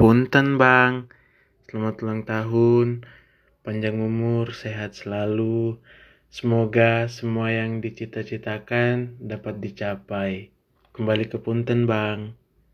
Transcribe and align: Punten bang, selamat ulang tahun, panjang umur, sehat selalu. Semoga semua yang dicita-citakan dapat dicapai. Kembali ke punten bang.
Punten 0.00 0.56
bang, 0.56 1.12
selamat 1.68 2.00
ulang 2.00 2.24
tahun, 2.24 3.04
panjang 3.60 4.00
umur, 4.00 4.56
sehat 4.56 4.96
selalu. 4.96 5.76
Semoga 6.32 7.04
semua 7.12 7.52
yang 7.52 7.84
dicita-citakan 7.84 9.20
dapat 9.20 9.60
dicapai. 9.60 10.56
Kembali 10.96 11.28
ke 11.28 11.36
punten 11.36 11.84
bang. 11.84 12.32